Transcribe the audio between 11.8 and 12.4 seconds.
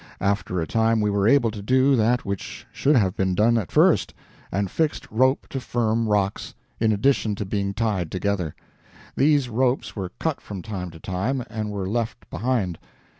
left